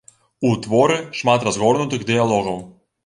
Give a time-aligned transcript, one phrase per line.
[0.47, 2.57] У творы шмат разгорнутых дыялогаў.